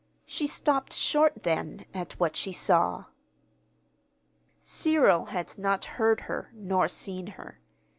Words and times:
She 0.25 0.47
stopped 0.47 0.93
short, 0.93 1.43
then, 1.43 1.85
at 1.93 2.13
what 2.19 2.35
she 2.35 2.51
saw. 2.51 3.05
Cyril 4.63 5.25
had 5.25 5.55
not 5.59 5.85
heard 5.85 6.21
her, 6.21 6.49
nor 6.55 6.87
seen 6.87 7.27
her. 7.37 7.59